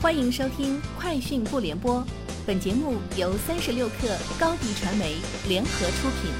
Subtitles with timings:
[0.00, 1.96] 欢迎收听《快讯不联播》，
[2.46, 5.16] 本节目由三十六克高低传媒
[5.48, 6.30] 联合出品。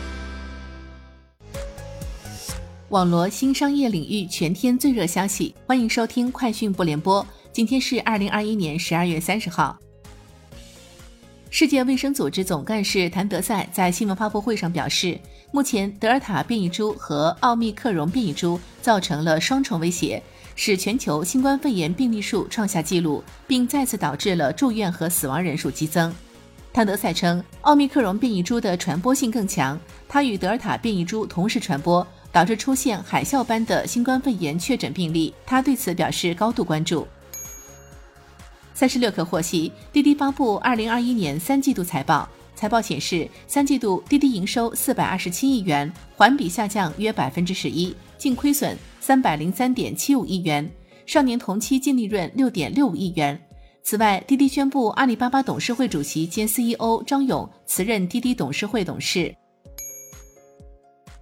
[2.91, 7.21] 网罗新商业领域全天最热消息，欢迎收听《快讯不联播》。
[7.51, 9.77] 今天是二零二一年十二月三十号。
[11.51, 15.19] 世界卫生组织总干事谭德赛在新闻发布会上表示，
[15.51, 20.23] 目前德尔塔变异株和奥密克戎变异株造成了双重威胁。
[20.55, 26.13] 使全球新冠肺炎病例数创下纪录，并再次导致了住院和死亡人数激增。
[26.73, 35.33] 谭德赛称，奥密克戎变异株的传播性更强，它与德尔塔变异株同时传播，导致出现海啸般的新冠肺炎确诊病例。
[35.47, 37.07] 他对此表示高度关注。
[38.79, 48.79] 三十六氪获悉，滴滴发布二零二一年三季度财报，财报显示，三季度滴滴营收四百二十七亿元，环比下降约百分之十一，净亏损。
[49.01, 50.71] 三百零三点七五亿元，
[51.07, 53.37] 上年同期净利润六点六五亿元。
[53.83, 59.35] 此外，滴滴宣布阿里巴巴董事会主席兼 CEO 张勇辞任滴滴董事会董事。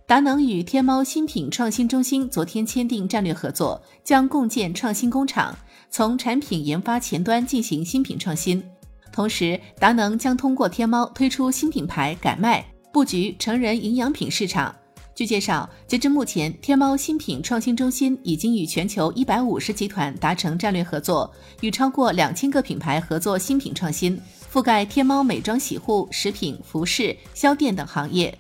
[0.07, 5.53] 达能与天猫新品创新中心昨天签订战略合作，将共建创新工厂，
[5.91, 8.63] 从产品研发前端进行新品创新。
[9.13, 14.73] 同时，达能将通过天猫推出新品牌改卖，布局成人营养品市场。
[15.13, 21.29] 据介绍，截至目前，天猫新品创新中心已经与全球一百五十集团达成战略合作，
[21.63, 24.17] 与超过两千个品牌合作新品创新，
[24.53, 28.33] 覆盖天猫美妆、洗护、食品、服饰、销店等行业。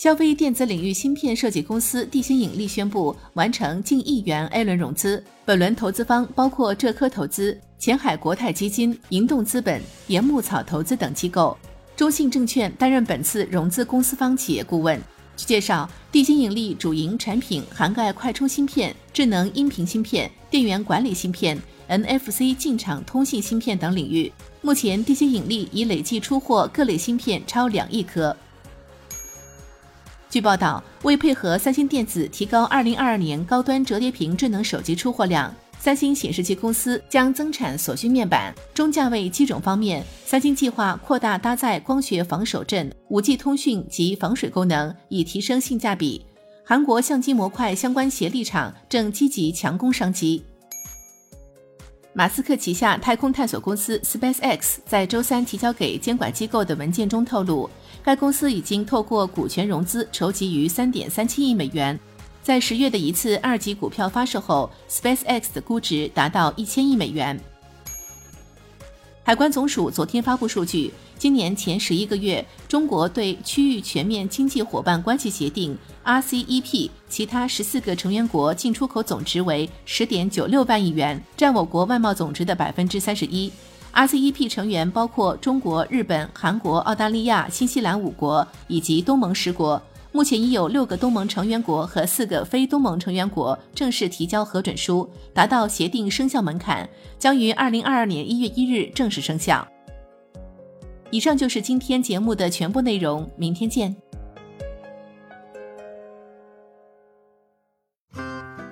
[0.00, 11.54] 消费电子领域芯片设计公司地心引力宣布完成近亿元 A 轮融资，本轮投资方包括浙科投资、前海国泰基金、银动资本、岩木草投资等机构。
[11.94, 14.98] 中信证券担任本次融资公司方企业顾问。
[15.36, 24.32] 据介绍，地心引力主营产品涵盖快充芯片、智能音频芯片、电源管理芯片、NFC 进场通信芯片等领域。
[24.62, 28.34] 目前，地心引力已累计出货各类芯片超两亿颗。
[30.30, 35.52] 据报道，为配合三星电子提高2022年高端折叠屏智能手机出货量。
[35.80, 38.54] 三星显示器公司将增产所需面板。
[38.72, 46.24] 中价位机种方面，三星计划扩大搭载光学防手震、五 G 通讯及防水功能，以提升性价比。
[46.64, 50.44] 韩国相机模块相关协力厂正积极强攻商机。
[52.20, 57.70] 马斯克旗下太空探索公司 SpaceX 在周三提交给监管机构的文件中透露，
[58.02, 61.98] 该公司已经透过股权融资筹集逾三点三七亿美元。
[62.42, 67.40] 在十月的一次二级股票发售后，SpaceX 的估值达到一千亿美元。
[69.22, 83.52] 海关总署昨天发布数据，今年前十一个月，中国对区域全面经济伙伴关系协定 （RCEP） 其他十四个成员国进出口总值为十点九六万亿元，占我国外贸总值的百分之三十一。
[83.92, 89.80] RCEP 成员包括中国、日本、韩国、澳大利亚、新西兰五国以及东盟十国。
[90.12, 96.88] 目前已有六个东盟成员国和四个非东盟成员国正式提交核准书，达到协定生效门槛，
[97.18, 99.66] 将于二零二二年一月一日正式生效。
[101.10, 103.94] 以上就是今天节目的全部内容，明天见。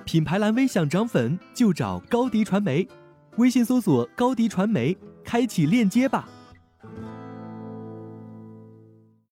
[0.05, 2.87] 品牌蓝 V 想涨粉就找高迪传媒，
[3.37, 6.27] 微信搜索高迪传媒，开启链接吧。